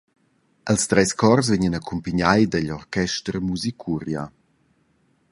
[0.73, 4.23] Ils treis chors vegnan accumpignai digl orchester Musicuria.